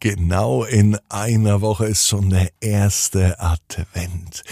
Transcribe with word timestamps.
Genau 0.00 0.62
in 0.62 0.96
einer 1.08 1.60
Woche 1.60 1.86
ist 1.86 2.06
schon 2.06 2.30
der 2.30 2.50
erste 2.60 3.40
Advent. 3.40 4.44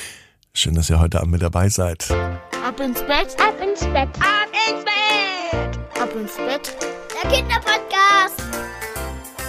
Schön, 0.53 0.75
dass 0.75 0.91
ihr 0.91 0.99
heute 0.99 1.21
Abend 1.21 1.33
mit 1.33 1.43
dabei 1.43 1.69
seid. 1.69 2.11
Ab 2.11 2.81
ins 2.81 3.01
Bett, 3.03 3.37
ab 3.41 3.55
ins 3.63 3.81
Bett, 3.81 4.09
ab 4.19 4.49
ins 4.69 4.85
Bett, 4.85 6.03
ab 6.03 6.11
ins 6.17 6.37
Bett. 6.37 6.77
Der 7.23 7.31
Kinderpodcast. 7.31 8.46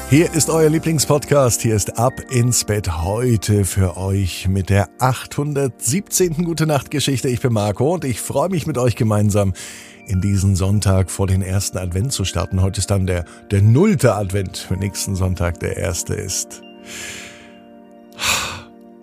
Hier 0.10 0.34
ist 0.34 0.50
euer 0.50 0.70
Lieblingspodcast. 0.70 1.62
Hier 1.62 1.76
ist 1.76 2.00
Ab 2.00 2.22
ins 2.32 2.64
Bett 2.64 3.04
heute 3.04 3.66
für 3.66 3.98
euch 3.98 4.48
mit 4.48 4.70
der 4.70 4.88
817. 5.00 6.46
Gute 6.46 6.66
Nacht 6.66 6.92
Geschichte. 6.92 7.28
Ich 7.28 7.42
bin 7.42 7.52
Marco 7.52 7.94
und 7.94 8.06
ich 8.06 8.22
freue 8.22 8.48
mich 8.48 8.66
mit 8.66 8.78
euch 8.78 8.96
gemeinsam 8.96 9.54
in 10.08 10.22
diesen 10.22 10.56
Sonntag 10.56 11.12
vor 11.12 11.28
den 11.28 11.42
ersten 11.42 11.78
Advent 11.78 12.14
zu 12.14 12.24
starten. 12.24 12.62
Heute 12.62 12.80
ist 12.80 12.90
dann 12.90 13.06
der, 13.06 13.26
der 13.52 13.62
nullte 13.62 14.16
Advent, 14.16 14.56
für 14.58 14.78
nächsten 14.78 15.18
Sonntag 15.18 15.60
der 15.60 15.76
erste 15.76 16.14
ist. 16.14 16.62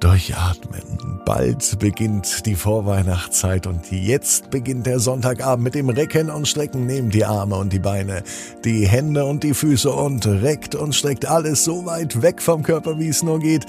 Durchatmen. 0.05 1.23
Bald 1.25 1.79
beginnt 1.79 2.45
die 2.45 2.57
Vorweihnachtszeit 2.57 3.67
und 3.67 3.91
jetzt 3.91 4.51
beginnt 4.51 4.85
der 4.85 4.99
Sonntagabend 4.99 5.65
mit 5.65 5.75
dem 5.75 5.89
Recken 5.89 6.29
und 6.29 6.47
Strecken. 6.47 6.85
Nehmt 6.85 7.15
die 7.15 7.25
Arme 7.25 7.57
und 7.57 7.73
die 7.73 7.79
Beine, 7.79 8.23
die 8.67 8.87
Hände 8.87 9.25
und 9.25 9.43
die 9.43 9.55
Füße 9.55 9.91
und 9.91 10.27
reckt 10.27 10.75
und 10.75 10.95
streckt 10.95 11.25
alles 11.25 11.65
so 11.65 11.87
weit 11.87 12.21
weg 12.21 12.43
vom 12.43 12.63
Körper, 12.63 12.99
wie 12.99 13.09
es 13.09 13.23
nur 13.23 13.39
geht. 13.39 13.65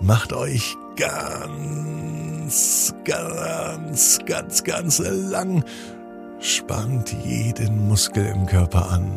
Macht 0.00 0.32
euch 0.32 0.76
ganz, 0.96 2.14
ganz, 3.04 4.20
ganz, 4.24 4.62
ganz 4.62 5.00
lang 5.00 5.64
Spannt 6.38 7.16
jeden 7.24 7.88
Muskel 7.88 8.26
im 8.26 8.46
Körper 8.46 8.92
an. 8.92 9.10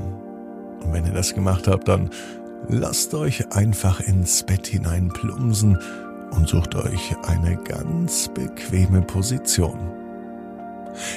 Und 0.84 0.92
wenn 0.92 1.05
ihr 1.05 1.14
das 1.14 1.36
gemacht 1.36 1.68
habt, 1.68 1.88
dann 1.88 2.10
lasst 2.68 3.14
euch 3.14 3.52
einfach 3.52 4.00
ins 4.00 4.42
Bett 4.42 4.66
hinein 4.66 5.10
plumsen 5.10 5.78
und 6.31 6.48
sucht 6.48 6.76
euch 6.76 7.16
eine 7.23 7.57
ganz 7.57 8.29
bequeme 8.34 9.02
Position. 9.02 9.79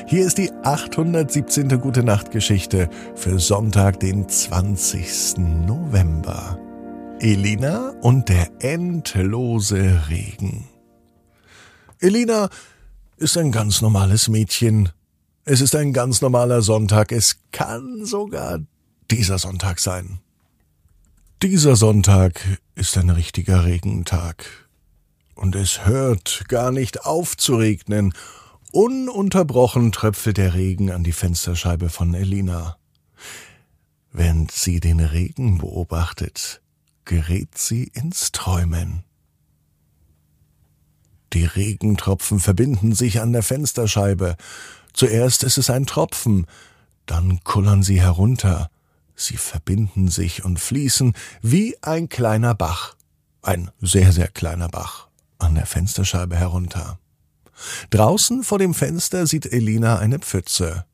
Hier 0.07 0.27
ist 0.27 0.39
die 0.39 0.51
817. 0.63 1.81
Gute 1.81 2.03
Nacht 2.03 2.31
Geschichte 2.31 2.91
für 3.15 3.39
Sonntag, 3.39 4.01
den 4.01 4.29
20. 4.29 5.39
November. 5.39 6.59
Elina 7.21 7.93
und 8.01 8.29
der 8.29 8.49
endlose 8.61 10.03
Regen. 10.09 10.69
Elina 11.99 12.49
ist 13.17 13.37
ein 13.37 13.53
ganz 13.53 13.81
normales 13.83 14.29
Mädchen, 14.29 14.91
es 15.45 15.61
ist 15.61 15.75
ein 15.75 15.93
ganz 15.93 16.21
normaler 16.21 16.63
Sonntag. 16.63 17.13
Es 17.13 17.39
kann 17.51 18.05
sogar 18.05 18.61
dieser 19.11 19.39
Sonntag 19.39 19.81
sein. 19.81 20.21
Dieser 21.43 21.77
Sonntag 21.77 22.41
ist 22.75 22.97
ein 22.99 23.11
richtiger 23.11 23.65
Regentag. 23.65 24.60
Und 25.41 25.57
es 25.57 25.87
hört 25.87 26.45
gar 26.49 26.71
nicht 26.71 27.07
auf 27.07 27.35
zu 27.35 27.57
regnen. 27.57 28.13
Ununterbrochen 28.73 29.91
tröpfelt 29.91 30.37
der 30.37 30.55
Regen 30.55 30.91
an 30.91 31.03
die 31.03 31.13
Fensterscheibe 31.13 31.89
von 31.89 32.13
Elina. 32.15 32.77
Während 34.13 34.53
sie 34.53 34.81
den 34.81 35.01
Regen 35.01 35.59
beobachtet, 35.59 36.61
gerät 37.07 37.57
sie 37.57 37.85
ins 37.85 38.33
Träumen. 38.33 39.05
Die 41.33 41.47
Regentropfen 41.47 42.39
verbinden 42.39 42.93
sich 42.93 43.21
an 43.21 43.33
der 43.33 43.43
Fensterscheibe, 43.43 44.37
Zuerst 44.93 45.45
ist 45.45 45.59
es 45.59 45.71
ein 45.71 45.87
Tropfen, 45.87 46.47
dann 47.07 47.43
kullern 47.45 47.83
sie 47.83 48.01
herunter, 48.01 48.71
sie 49.15 49.37
verbinden 49.37 50.09
sich 50.09 50.45
und 50.45 50.59
fließen 50.59 51.15
wie 51.43 51.77
ein 51.83 52.09
kleiner 52.09 52.55
Bach, 52.55 52.97
ein 53.43 53.71
sehr, 53.81 54.13
sehr 54.13 54.29
kleiner 54.29 54.69
Bach, 54.69 55.09
an 55.41 55.55
der 55.55 55.67
Fensterscheibe 55.67 56.37
herunter. 56.37 56.99
Draußen 57.91 58.43
vor 58.43 58.59
dem 58.59 58.75
Fenster 58.75 59.27
sieht 59.27 59.47
Elina 59.47 59.99
eine 59.99 60.19
Pfütze. 60.19 60.85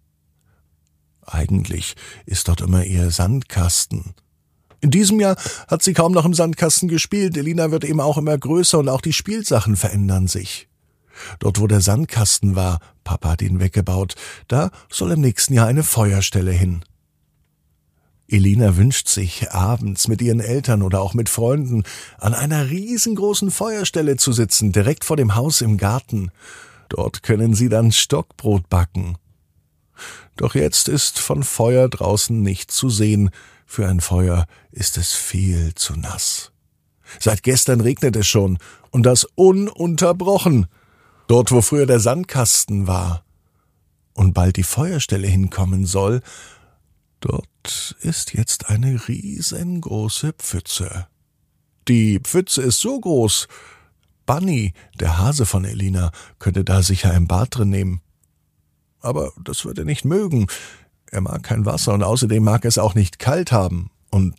Eigentlich 1.23 1.97
ist 2.25 2.49
dort 2.49 2.61
immer 2.61 2.85
ihr 2.85 3.11
Sandkasten. 3.11 4.15
In 4.81 4.91
diesem 4.91 5.19
Jahr 5.21 5.37
hat 5.69 5.83
sie 5.83 5.95
kaum 5.95 6.13
noch 6.13 6.25
im 6.25 6.35
Sandkasten 6.35 6.89
gespielt. 6.89 7.37
Elina 7.37 7.71
wird 7.71 7.85
eben 7.85 8.01
auch 8.01 8.19
immer 8.19 8.37
größer 8.37 8.79
und 8.79 8.89
auch 8.89 9.01
die 9.01 9.13
Spielsachen 9.13 9.77
verändern 9.77 10.29
sich. 10.29 10.69
Dort, 11.39 11.61
wo 11.61 11.67
der 11.67 11.81
Sandkasten 11.81 12.57
war, 12.57 12.81
Papa 13.03 13.31
hat 13.31 13.43
ihn 13.43 13.59
weggebaut, 13.59 14.15
da 14.49 14.71
soll 14.91 15.13
im 15.13 15.21
nächsten 15.21 15.55
Jahr 15.55 15.67
eine 15.67 15.83
Feuerstelle 15.83 16.53
hin. 16.53 16.85
Elina 18.29 18.77
wünscht 18.77 19.09
sich, 19.09 19.53
abends 19.53 20.09
mit 20.09 20.21
ihren 20.21 20.41
Eltern 20.41 20.83
oder 20.83 21.01
auch 21.01 21.15
mit 21.15 21.29
Freunden 21.29 21.85
an 22.19 22.35
einer 22.35 22.71
riesengroßen 22.71 23.51
Feuerstelle 23.51 24.17
zu 24.17 24.33
sitzen, 24.33 24.73
direkt 24.73 25.05
vor 25.05 25.17
dem 25.17 25.37
Haus 25.37 25.61
im 25.61 25.77
Garten. 25.77 26.31
Dort 26.89 27.23
können 27.23 27.55
sie 27.55 27.69
dann 27.69 27.93
Stockbrot 27.93 28.69
backen. 28.69 29.17
Doch 30.37 30.55
jetzt 30.55 30.89
ist 30.89 31.19
von 31.19 31.43
Feuer 31.43 31.89
draußen 31.89 32.43
nicht 32.43 32.71
zu 32.71 32.91
sehen. 32.91 33.31
Für 33.65 33.89
ein 33.89 34.01
Feuer 34.01 34.47
ist 34.71 34.99
es 34.99 35.13
viel 35.13 35.75
zu 35.75 35.95
nass. 35.95 36.53
Seit 37.21 37.43
gestern 37.43 37.81
regnet 37.81 38.17
es 38.17 38.27
schon, 38.27 38.59
und 38.91 39.05
das 39.05 39.25
ununterbrochen. 39.35 40.67
Dort, 41.29 41.53
wo 41.53 41.61
früher 41.61 41.87
der 41.87 42.01
Sandkasten 42.01 42.87
war 42.87 43.25
und 44.15 44.33
bald 44.33 44.57
die 44.57 44.63
Feuerstelle 44.63 45.27
hinkommen 45.27 45.87
soll, 45.87 46.23
dort 47.21 47.97
ist 48.01 48.35
jetzt 48.35 48.69
eine 48.69 49.09
riesengroße 49.09 50.33
Pfütze. 50.33 51.07
Die 51.89 52.19
Pfütze 52.21 52.63
ist 52.63 52.81
so 52.81 52.99
groß, 52.99 53.49
Bunny, 54.27 54.75
der 54.99 55.19
Hase 55.19 55.47
von 55.47 55.65
Elina, 55.65 56.11
könnte 56.39 56.65
da 56.65 56.83
sicher 56.83 57.13
ein 57.13 57.29
Bad 57.29 57.57
drin 57.57 57.71
nehmen. 57.71 58.01
Aber 59.01 59.33
das 59.43 59.65
wird 59.65 59.79
er 59.79 59.85
nicht 59.85 60.05
mögen. 60.05 60.49
Er 61.11 61.21
mag 61.21 61.45
kein 61.45 61.65
Wasser 61.65 61.95
und 61.95 62.03
außerdem 62.03 62.43
mag 62.43 62.65
es 62.65 62.79
auch 62.79 62.95
nicht 62.95 63.21
kalt 63.21 63.53
haben. 63.53 63.91
Und 64.11 64.37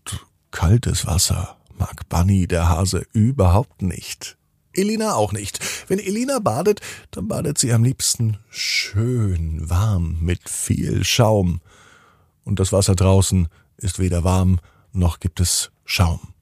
kaltes 0.52 1.06
Wasser 1.06 1.58
mag 1.78 2.10
Bunny, 2.10 2.48
der 2.48 2.68
Hase, 2.68 3.06
überhaupt 3.14 3.82
nicht. 3.82 4.38
Elina 4.74 5.16
auch 5.16 5.32
nicht. 5.32 5.60
Wenn 5.88 6.00
Elina 6.00 6.40
badet, 6.40 6.82
dann 7.12 7.28
badet 7.28 7.58
sie 7.58 7.74
am 7.74 7.84
liebsten 7.84 8.38
schön 8.50 9.70
warm 9.70 10.18
mit 10.22 10.50
viel 10.50 11.04
Schaum. 11.04 11.62
Und 12.48 12.62
das 12.62 12.72
Wasser 12.72 12.96
draußen 12.96 13.50
ist 13.76 14.00
weder 14.00 14.24
warm 14.24 14.60
noch 14.94 15.20
gibt 15.20 15.42
es 15.42 15.70
Schaum. 15.84 16.34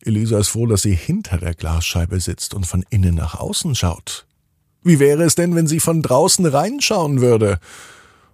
Elisa 0.00 0.38
ist 0.38 0.46
froh, 0.46 0.66
dass 0.66 0.82
sie 0.82 0.94
hinter 0.94 1.38
der 1.38 1.54
Glasscheibe 1.54 2.20
sitzt 2.20 2.54
und 2.54 2.68
von 2.68 2.84
innen 2.88 3.16
nach 3.16 3.34
außen 3.34 3.74
schaut. 3.74 4.28
Wie 4.84 5.00
wäre 5.00 5.24
es 5.24 5.34
denn, 5.34 5.56
wenn 5.56 5.66
sie 5.66 5.80
von 5.80 6.02
draußen 6.02 6.46
reinschauen 6.46 7.20
würde? 7.20 7.58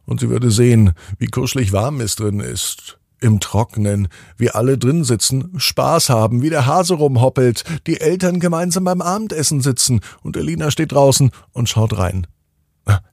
Und 0.05 0.21
sie 0.21 0.29
würde 0.29 0.51
sehen, 0.51 0.93
wie 1.19 1.29
kuschelig 1.29 1.73
warm 1.73 2.03
es 2.03 2.17
drin 2.17 2.41
ist, 2.41 2.99
im 3.23 3.41
Trocknen, 3.41 4.09
wir 4.37 4.55
alle 4.55 4.77
drin 4.77 5.05
sitzen, 5.05 5.59
Spaß 5.59 6.11
haben, 6.11 6.43
wie 6.43 6.51
der 6.51 6.67
Hase 6.67 6.95
rumhoppelt, 6.95 7.65
die 7.87 7.99
Eltern 7.99 8.41
gemeinsam 8.41 8.85
beim 8.85 9.01
Abendessen 9.01 9.63
sitzen 9.63 10.03
und 10.21 10.37
Elina 10.37 10.71
steht 10.71 10.93
draußen 10.93 11.31
und 11.53 11.71
schaut 11.71 11.97
rein. 11.97 12.27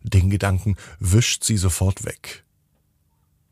Den 0.03 0.29
Gedanken 0.29 0.75
wischt 0.99 1.45
sie 1.45 1.55
sofort 1.55 2.03
weg. 2.03 2.43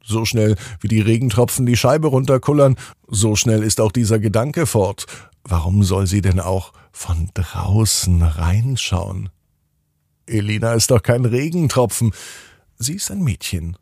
So 0.07 0.23
schnell 0.23 0.55
wie 0.79 0.87
die 0.87 1.01
Regentropfen 1.01 1.65
die 1.65 1.75
Scheibe 1.75 2.07
runterkullern, 2.07 2.77
so 3.07 3.35
schnell 3.35 3.61
ist 3.61 3.81
auch 3.81 3.91
dieser 3.91 4.19
Gedanke 4.19 4.65
fort. 4.65 5.05
Warum 5.43 5.83
soll 5.83 6.07
sie 6.07 6.21
denn 6.21 6.39
auch 6.39 6.71
von 6.91 7.29
draußen 7.33 8.21
reinschauen? 8.21 9.29
Elina 10.25 10.73
ist 10.73 10.91
doch 10.91 11.03
kein 11.03 11.25
Regentropfen. 11.25 12.11
Sie 12.77 12.95
ist 12.95 13.11
ein 13.11 13.23
Mädchen 13.23 13.77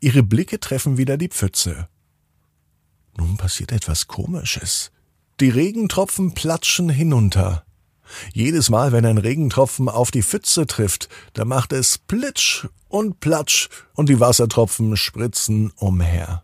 Ihre 0.00 0.22
Blicke 0.22 0.60
treffen 0.60 0.98
wieder 0.98 1.16
die 1.16 1.28
Pfütze. 1.28 1.88
Nun 3.16 3.36
passiert 3.36 3.72
etwas 3.72 4.06
Komisches. 4.06 4.90
Die 5.40 5.50
Regentropfen 5.50 6.34
platschen 6.34 6.88
hinunter. 6.88 7.64
Jedes 8.32 8.70
Mal, 8.70 8.92
wenn 8.92 9.04
ein 9.04 9.18
Regentropfen 9.18 9.88
auf 9.88 10.10
die 10.10 10.22
Pfütze 10.22 10.66
trifft, 10.66 11.08
da 11.34 11.44
macht 11.44 11.72
es 11.72 11.98
Plitsch 11.98 12.66
und 12.88 13.20
Platsch 13.20 13.68
und 13.94 14.08
die 14.08 14.20
Wassertropfen 14.20 14.96
spritzen 14.96 15.72
umher. 15.76 16.42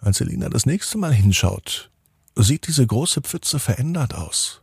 Als 0.00 0.20
Elina 0.20 0.48
das 0.48 0.66
nächste 0.66 0.98
Mal 0.98 1.12
hinschaut, 1.12 1.90
sieht 2.36 2.66
diese 2.66 2.86
große 2.86 3.20
Pfütze 3.20 3.58
verändert 3.58 4.14
aus. 4.14 4.62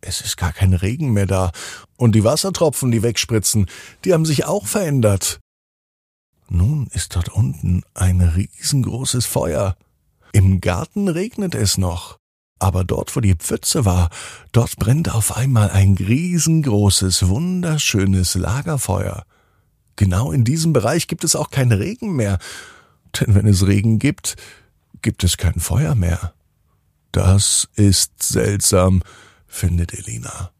Es 0.00 0.20
ist 0.20 0.36
gar 0.36 0.52
kein 0.52 0.74
Regen 0.74 1.12
mehr 1.12 1.26
da, 1.26 1.52
und 1.96 2.14
die 2.14 2.24
Wassertropfen, 2.24 2.90
die 2.90 3.02
wegspritzen, 3.02 3.66
die 4.04 4.12
haben 4.12 4.26
sich 4.26 4.44
auch 4.44 4.66
verändert. 4.66 5.40
Nun 6.48 6.88
ist 6.88 7.16
dort 7.16 7.30
unten 7.30 7.82
ein 7.94 8.20
riesengroßes 8.20 9.24
Feuer. 9.24 9.76
Im 10.32 10.60
Garten 10.60 11.08
regnet 11.08 11.54
es 11.54 11.78
noch. 11.78 12.18
Aber 12.58 12.84
dort, 12.84 13.14
wo 13.16 13.20
die 13.20 13.34
Pfütze 13.34 13.84
war, 13.84 14.10
dort 14.52 14.76
brennt 14.76 15.12
auf 15.12 15.36
einmal 15.36 15.70
ein 15.70 15.94
riesengroßes, 15.94 17.28
wunderschönes 17.28 18.34
Lagerfeuer. 18.36 19.24
Genau 19.96 20.32
in 20.32 20.44
diesem 20.44 20.72
Bereich 20.72 21.06
gibt 21.06 21.24
es 21.24 21.36
auch 21.36 21.50
keinen 21.50 21.72
Regen 21.72 22.14
mehr. 22.16 22.38
Denn 23.20 23.34
wenn 23.34 23.46
es 23.46 23.66
Regen 23.66 23.98
gibt, 23.98 24.36
gibt 25.02 25.24
es 25.24 25.36
kein 25.36 25.60
Feuer 25.60 25.94
mehr. 25.94 26.32
Das 27.12 27.68
ist 27.76 28.22
seltsam, 28.22 29.02
findet 29.46 29.92
Elina. 29.94 30.50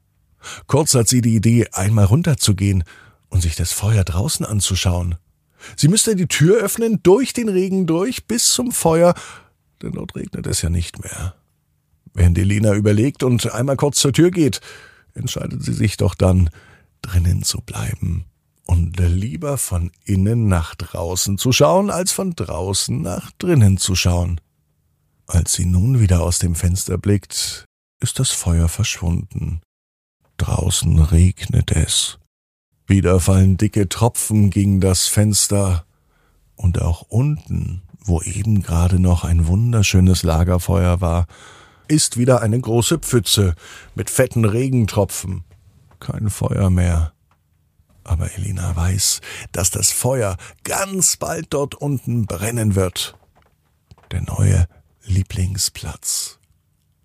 Kurz 0.67 0.95
hat 0.95 1.09
sie 1.09 1.21
die 1.21 1.35
Idee, 1.35 1.69
einmal 1.73 2.05
runterzugehen 2.05 2.85
und 3.29 3.41
sich 3.41 3.57
das 3.57 3.73
Feuer 3.73 4.05
draußen 4.05 4.45
anzuschauen. 4.47 5.17
Sie 5.77 5.89
müsste 5.89 6.15
die 6.15 6.29
Tür 6.29 6.59
öffnen, 6.59 7.01
durch 7.03 7.33
den 7.33 7.49
Regen 7.49 7.87
durch, 7.87 8.27
bis 8.27 8.49
zum 8.53 8.71
Feuer, 8.71 9.15
denn 9.83 9.93
dort 9.93 10.15
regnet 10.15 10.47
es 10.47 10.63
ja 10.63 10.71
nicht 10.71 11.03
mehr. 11.03 11.35
Während 12.15 12.39
Elina 12.39 12.75
überlegt 12.75 13.23
und 13.23 13.53
einmal 13.53 13.77
kurz 13.77 13.99
zur 13.99 14.13
Tür 14.13 14.31
geht, 14.31 14.61
entscheidet 15.15 15.63
sie 15.63 15.73
sich 15.73 15.97
doch 15.97 16.15
dann, 16.15 16.49
drinnen 17.03 17.43
zu 17.43 17.61
bleiben 17.61 18.25
und 18.67 18.99
lieber 18.99 19.59
von 19.59 19.91
innen 20.05 20.49
nach 20.49 20.75
draußen 20.75 21.37
zu 21.37 21.53
schauen, 21.53 21.91
als 21.91 22.13
von 22.13 22.35
draußen 22.35 23.03
nach 23.03 23.31
drinnen 23.33 23.77
zu 23.77 23.95
schauen. 23.95 24.41
Als 25.27 25.53
sie 25.55 25.67
nun 25.67 26.01
wieder 26.01 26.23
aus 26.23 26.39
dem 26.39 26.55
Fenster 26.55 26.97
blickt, 26.97 27.67
ist 28.01 28.19
das 28.19 28.31
Feuer 28.31 28.69
verschwunden. 28.69 29.61
Draußen 30.37 30.99
regnet 30.99 31.73
es. 31.73 32.19
Wieder 32.87 33.21
fallen 33.21 33.57
dicke 33.57 33.89
Tropfen 33.89 34.51
gegen 34.51 34.81
das 34.81 35.07
Fenster, 35.07 35.87
und 36.57 36.81
auch 36.81 37.03
unten, 37.03 37.83
wo 37.99 38.21
eben 38.23 38.63
gerade 38.63 38.99
noch 38.99 39.25
ein 39.25 39.47
wunderschönes 39.47 40.23
Lagerfeuer 40.23 41.01
war, 41.01 41.27
ist 41.89 42.17
wieder 42.17 42.43
eine 42.43 42.61
große 42.61 42.99
Pfütze 42.99 43.55
mit 43.95 44.11
fetten 44.11 44.45
Regentropfen. 44.45 45.45
Kein 46.01 46.31
Feuer 46.31 46.71
mehr. 46.71 47.13
Aber 48.05 48.33
Elina 48.35 48.77
weiß, 48.77 49.21
dass 49.53 49.71
das 49.71 49.91
Feuer 49.91 50.37
ganz 50.63 51.17
bald 51.17 51.47
dort 51.51 51.75
unten 51.75 52.27
brennen 52.27 52.75
wird. 52.75 53.17
Der 54.11 54.21
neue 54.21 54.69
Lieblingsplatz. 55.05 56.39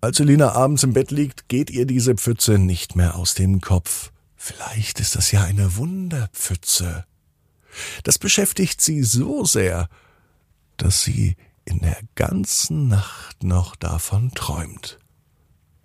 Als 0.02 0.20
Elina 0.20 0.52
abends 0.52 0.82
im 0.82 0.92
Bett 0.92 1.10
liegt, 1.10 1.48
geht 1.48 1.70
ihr 1.70 1.86
diese 1.86 2.14
Pfütze 2.14 2.58
nicht 2.58 2.96
mehr 2.96 3.16
aus 3.16 3.34
dem 3.34 3.60
Kopf. 3.60 4.12
Vielleicht 4.36 5.00
ist 5.00 5.16
das 5.16 5.30
ja 5.32 5.42
eine 5.44 5.76
Wunderpfütze. 5.76 7.04
Das 8.04 8.18
beschäftigt 8.18 8.80
sie 8.80 9.02
so 9.02 9.44
sehr, 9.44 9.88
dass 10.76 11.02
sie 11.02 11.36
in 11.70 11.80
der 11.80 11.98
ganzen 12.16 12.88
Nacht 12.88 13.44
noch 13.44 13.76
davon 13.76 14.32
träumt. 14.32 14.98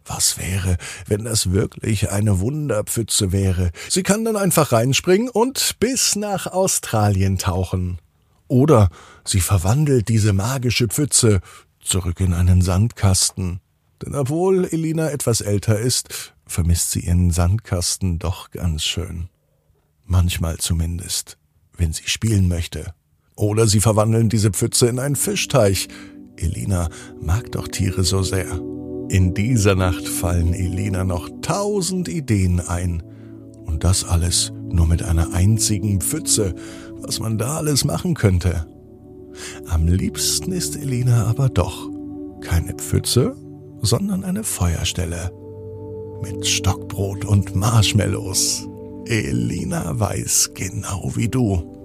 Was 0.03 0.37
wäre, 0.37 0.77
wenn 1.07 1.23
das 1.23 1.51
wirklich 1.51 2.11
eine 2.11 2.39
Wunderpfütze 2.39 3.31
wäre? 3.31 3.71
Sie 3.89 4.03
kann 4.03 4.25
dann 4.25 4.35
einfach 4.35 4.71
reinspringen 4.71 5.29
und 5.29 5.77
bis 5.79 6.15
nach 6.15 6.47
Australien 6.47 7.37
tauchen. 7.37 7.99
Oder 8.47 8.89
sie 9.23 9.41
verwandelt 9.41 10.09
diese 10.09 10.33
magische 10.33 10.87
Pfütze 10.87 11.39
zurück 11.79 12.19
in 12.19 12.33
einen 12.33 12.61
Sandkasten. 12.61 13.59
Denn 14.03 14.15
obwohl 14.15 14.65
Elina 14.65 15.09
etwas 15.09 15.41
älter 15.41 15.79
ist, 15.79 16.33
vermisst 16.45 16.91
sie 16.91 17.01
ihren 17.01 17.31
Sandkasten 17.31 18.19
doch 18.19 18.51
ganz 18.51 18.83
schön. 18.83 19.29
Manchmal 20.03 20.57
zumindest, 20.57 21.37
wenn 21.75 21.93
sie 21.93 22.07
spielen 22.07 22.47
möchte. 22.47 22.93
Oder 23.35 23.67
sie 23.67 23.81
verwandeln 23.81 24.29
diese 24.29 24.51
Pfütze 24.51 24.87
in 24.87 24.99
einen 24.99 25.15
Fischteich. 25.15 25.87
Elina 26.37 26.89
mag 27.21 27.51
doch 27.51 27.67
Tiere 27.67 28.03
so 28.03 28.23
sehr. 28.23 28.47
In 29.09 29.33
dieser 29.33 29.75
Nacht 29.75 30.07
fallen 30.07 30.53
Elina 30.53 31.03
noch 31.03 31.29
tausend 31.41 32.07
Ideen 32.07 32.59
ein. 32.59 33.03
Und 33.65 33.83
das 33.83 34.03
alles 34.03 34.51
nur 34.69 34.87
mit 34.87 35.03
einer 35.03 35.33
einzigen 35.33 36.01
Pfütze, 36.01 36.55
was 37.01 37.19
man 37.19 37.37
da 37.37 37.57
alles 37.57 37.83
machen 37.83 38.13
könnte. 38.13 38.67
Am 39.67 39.87
liebsten 39.87 40.51
ist 40.51 40.75
Elina 40.77 41.25
aber 41.25 41.49
doch 41.49 41.89
keine 42.41 42.73
Pfütze, 42.73 43.35
sondern 43.81 44.23
eine 44.23 44.43
Feuerstelle 44.43 45.31
mit 46.21 46.47
Stockbrot 46.47 47.25
und 47.25 47.55
Marshmallows. 47.55 48.67
Elina 49.05 49.99
weiß 49.99 50.51
genau 50.53 51.11
wie 51.15 51.27
du. 51.27 51.84